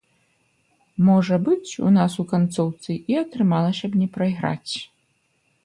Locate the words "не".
4.03-4.07